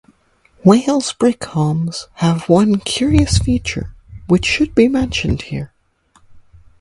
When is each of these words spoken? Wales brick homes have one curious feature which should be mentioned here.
Wales 0.65 1.13
brick 1.13 1.43
homes 1.43 2.07
have 2.13 2.49
one 2.49 2.79
curious 2.79 3.37
feature 3.37 3.93
which 4.25 4.45
should 4.47 4.73
be 4.73 4.87
mentioned 4.87 5.43
here. 5.43 5.73